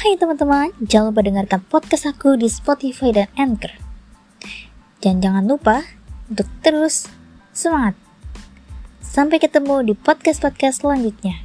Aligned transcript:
Hai 0.00 0.16
teman-teman, 0.16 0.72
jangan 0.80 1.12
lupa 1.12 1.20
dengarkan 1.20 1.60
podcast 1.68 2.08
aku 2.08 2.32
di 2.32 2.48
Spotify 2.48 3.12
dan 3.12 3.28
Anchor. 3.36 3.76
Dan 4.96 5.20
jangan 5.20 5.44
lupa 5.44 5.84
untuk 6.24 6.48
terus 6.64 7.04
semangat. 7.52 8.00
Sampai 9.04 9.36
ketemu 9.36 9.84
di 9.84 9.92
podcast-podcast 9.92 10.80
selanjutnya. 10.80 11.44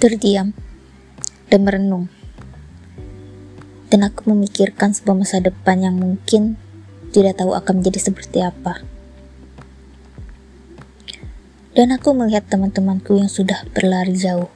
Terdiam 0.00 0.56
dan 1.52 1.60
merenung. 1.68 2.08
Dan 3.92 4.08
aku 4.08 4.32
memikirkan 4.32 4.96
sebuah 4.96 5.20
masa 5.20 5.44
depan 5.44 5.84
yang 5.84 6.00
mungkin 6.00 6.61
tidak 7.12 7.36
tahu 7.44 7.52
akan 7.52 7.84
menjadi 7.84 8.08
seperti 8.08 8.40
apa. 8.40 8.80
Dan 11.72 11.92
aku 11.92 12.12
melihat 12.16 12.48
teman-temanku 12.48 13.16
yang 13.20 13.28
sudah 13.28 13.64
berlari 13.72 14.16
jauh. 14.16 14.48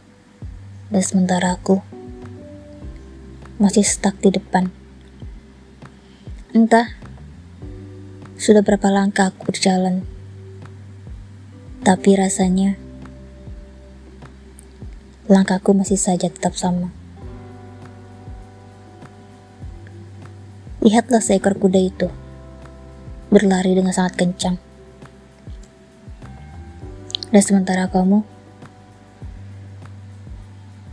Dan 0.88 1.04
sementara 1.04 1.56
aku 1.56 1.80
masih 3.60 3.84
stuck 3.84 4.16
di 4.20 4.32
depan. 4.32 4.72
Entah 6.56 6.96
sudah 8.36 8.64
berapa 8.64 8.88
langkah 8.88 9.32
aku 9.32 9.52
berjalan. 9.52 10.04
Tapi 11.84 12.16
rasanya 12.16 12.76
langkahku 15.28 15.72
masih 15.72 15.96
saja 15.96 16.28
tetap 16.28 16.56
sama. 16.56 16.92
Lihatlah 20.84 21.24
seekor 21.24 21.56
kuda 21.56 21.80
itu 21.80 22.08
berlari 23.36 23.76
dengan 23.76 23.92
sangat 23.92 24.16
kencang. 24.16 24.56
Dan 27.28 27.42
sementara 27.44 27.84
kamu 27.92 28.24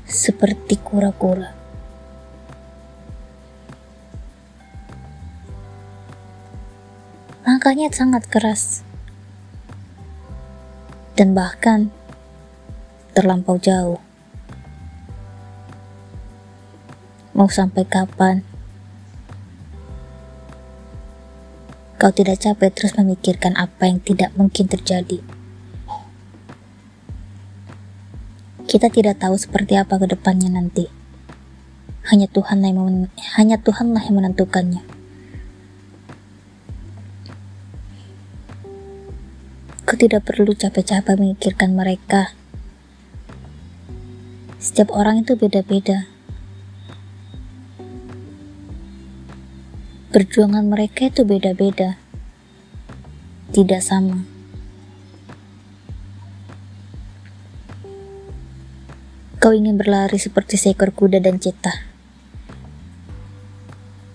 seperti 0.03 0.75
kura-kura. 0.83 1.55
Langkahnya 7.47 7.87
sangat 7.95 8.27
keras. 8.27 8.83
Dan 11.15 11.31
bahkan 11.31 11.95
terlampau 13.15 13.55
jauh. 13.55 14.03
Mau 17.31 17.47
sampai 17.47 17.87
kapan? 17.87 18.52
Kau 22.03 22.11
tidak 22.11 22.43
capek 22.43 22.67
terus 22.75 22.99
memikirkan 22.99 23.55
apa 23.55 23.87
yang 23.87 24.03
tidak 24.03 24.35
mungkin 24.35 24.67
terjadi. 24.67 25.23
Kita 28.67 28.91
tidak 28.91 29.23
tahu 29.23 29.39
seperti 29.39 29.79
apa 29.79 29.95
ke 29.95 30.11
depannya 30.11 30.51
nanti. 30.51 30.91
Hanya 32.11 32.27
Tuhan 32.27 32.59
yang 32.59 33.07
hanya 33.39 33.55
Tuhanlah 33.55 34.03
yang 34.03 34.19
menentukannya. 34.19 34.83
Kau 39.87 39.95
tidak 39.95 40.27
perlu 40.27 40.51
capek-capek 40.59 41.15
memikirkan 41.15 41.71
mereka. 41.71 42.35
Setiap 44.59 44.91
orang 44.91 45.23
itu 45.23 45.39
beda-beda. 45.39 46.12
Perjuangan 50.13 50.69
mereka 50.69 51.09
itu 51.09 51.25
beda-beda. 51.25 51.97
Tidak 53.49 53.81
sama. 53.81 54.21
Kau 59.41 59.57
ingin 59.57 59.73
berlari 59.73 60.21
seperti 60.21 60.53
seekor 60.53 60.93
kuda 60.93 61.17
dan 61.17 61.41
cita. 61.41 61.73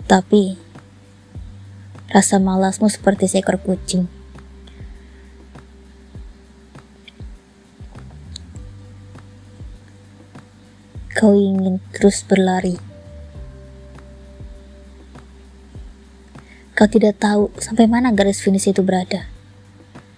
Tapi, 0.07 0.55
rasa 2.15 2.39
malasmu 2.39 2.87
seperti 2.87 3.27
seekor 3.27 3.59
kucing. 3.59 4.07
Kau 11.11 11.35
ingin 11.35 11.83
terus 11.91 12.23
berlari. 12.23 12.88
Kau 16.79 16.87
tidak 16.87 17.19
tahu 17.19 17.51
sampai 17.59 17.91
mana 17.91 18.15
garis 18.15 18.39
finish 18.39 18.71
itu 18.71 18.79
berada. 18.79 19.27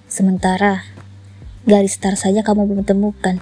Sementara, 0.05 0.85
garis 1.65 1.97
start 1.97 2.21
saja 2.21 2.45
kamu 2.45 2.69
belum 2.69 2.85
temukan. 2.85 3.41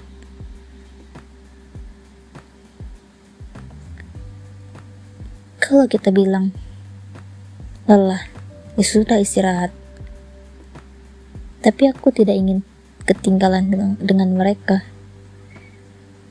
Kalau 5.60 5.84
kita 5.92 6.16
bilang 6.16 6.56
lelah, 7.92 8.24
ya 8.80 8.86
sudah 8.88 9.20
istirahat. 9.20 9.76
Tapi 11.60 11.92
aku 11.92 12.16
tidak 12.16 12.40
ingin 12.40 12.64
ketinggalan 13.04 13.68
dengan, 13.68 13.90
dengan 14.00 14.32
mereka. 14.32 14.88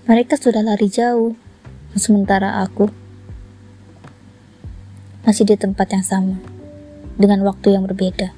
Mereka 0.09 0.41
sudah 0.41 0.65
lari 0.65 0.89
jauh, 0.89 1.37
sementara 1.93 2.65
aku 2.65 2.89
masih 5.29 5.45
di 5.45 5.61
tempat 5.61 5.93
yang 5.93 6.01
sama, 6.01 6.41
dengan 7.19 7.43
waktu 7.43 7.75
yang 7.75 7.85
berbeda. 7.85 8.31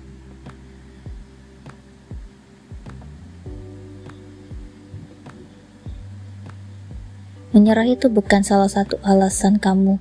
Menyerah 7.50 7.84
itu 7.84 8.08
bukan 8.08 8.41
salah 8.41 8.70
satu 8.70 8.96
alasan 9.04 9.60
kamu 9.60 10.00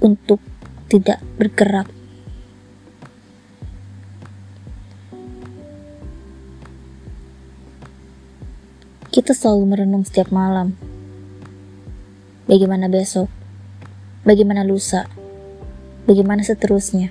untuk 0.00 0.40
tidak 0.86 1.18
bergerak. 1.36 1.90
Kita 9.10 9.34
selalu 9.34 9.64
merenung 9.66 10.06
setiap 10.06 10.30
malam. 10.30 10.78
Bagaimana 12.46 12.86
besok? 12.86 13.26
Bagaimana 14.22 14.62
lusa? 14.62 15.15
Bagaimana 16.06 16.46
seterusnya? 16.46 17.10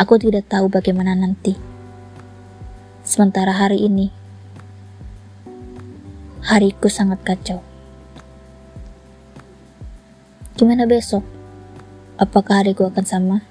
Aku 0.00 0.16
tidak 0.16 0.48
tahu 0.48 0.72
bagaimana 0.72 1.12
nanti. 1.12 1.52
Sementara 3.04 3.52
hari 3.52 3.84
ini, 3.84 4.08
hariku 6.40 6.88
sangat 6.88 7.20
kacau. 7.20 7.60
Gimana 10.56 10.88
besok? 10.88 11.20
Apakah 12.16 12.64
hariku 12.64 12.88
akan 12.88 13.04
sama? 13.04 13.44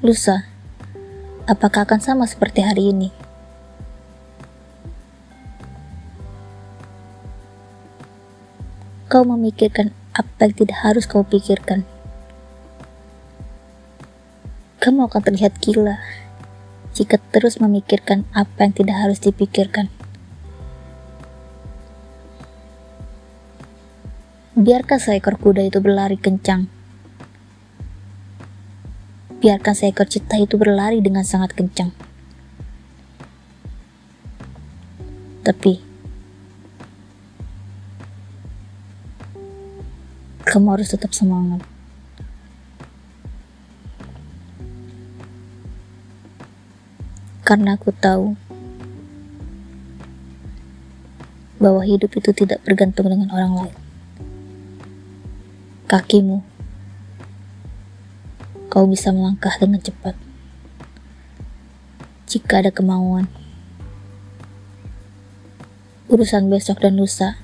Lusa, 0.00 0.48
apakah 1.44 1.84
akan 1.84 2.00
sama 2.00 2.24
seperti 2.24 2.64
hari 2.64 2.96
ini? 2.96 3.12
Kau 9.12 9.20
memikirkan 9.28 9.92
apa 10.16 10.48
yang 10.48 10.56
tidak 10.56 10.80
harus 10.80 11.04
kau 11.04 11.28
pikirkan. 11.28 11.84
Kamu 14.84 15.08
akan 15.08 15.22
terlihat 15.24 15.64
gila 15.64 15.96
jika 16.92 17.16
terus 17.32 17.56
memikirkan 17.56 18.28
apa 18.36 18.68
yang 18.68 18.76
tidak 18.76 19.00
harus 19.00 19.16
dipikirkan. 19.16 19.88
Biarkan 24.52 25.00
seekor 25.00 25.40
kuda 25.40 25.64
itu 25.64 25.80
berlari 25.80 26.20
kencang. 26.20 26.68
Biarkan 29.40 29.72
seekor 29.72 30.04
cita 30.04 30.36
itu 30.36 30.60
berlari 30.60 31.00
dengan 31.00 31.24
sangat 31.24 31.56
kencang. 31.56 31.88
Tapi, 35.48 35.80
kamu 40.44 40.66
harus 40.76 40.92
tetap 40.92 41.16
semangat. 41.16 41.73
Karena 47.54 47.78
aku 47.78 47.94
tahu 47.94 48.34
bahwa 51.62 51.86
hidup 51.86 52.10
itu 52.18 52.34
tidak 52.34 52.58
bergantung 52.66 53.06
dengan 53.06 53.30
orang 53.30 53.54
lain 53.54 53.76
kakimu. 55.86 56.42
Kau 58.74 58.90
bisa 58.90 59.14
melangkah 59.14 59.54
dengan 59.62 59.78
cepat. 59.78 60.18
Jika 62.26 62.58
ada 62.58 62.74
kemauan. 62.74 63.30
Urusan 66.10 66.50
besok 66.50 66.82
dan 66.82 66.98
lusa. 66.98 67.38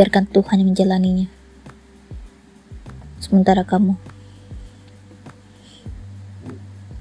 Biarkan 0.00 0.32
Tuhan 0.32 0.64
yang 0.64 0.72
menjalaninya. 0.72 1.28
Sementara 3.20 3.68
kamu 3.68 4.00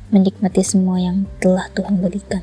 menikmati 0.09 0.65
semua 0.65 0.97
yang 0.97 1.29
telah 1.37 1.69
Tuhan 1.73 2.01
berikan. 2.01 2.41